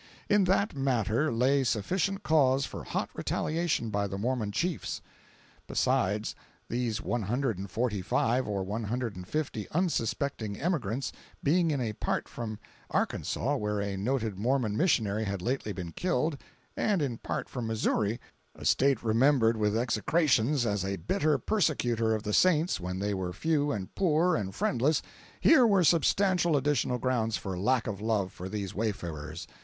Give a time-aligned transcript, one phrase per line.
[0.29, 4.99] In that matter lay sufficient cause for hot retaliation by the Mormon chiefs.
[5.67, 6.33] Besides,
[6.69, 11.11] these one hundred and forty five or one hundred and fifty unsuspecting emigrants
[11.43, 12.57] being in part from
[12.89, 16.35] Arkansas, where a noted Mormon missionary had lately been killed,
[16.75, 18.19] and in part from Missouri,
[18.55, 23.33] a State remembered with execrations as a bitter persecutor of the saints when they were
[23.33, 25.03] few and poor and friendless,
[25.39, 29.45] here were substantial additional grounds for lack of love for these wayfarers.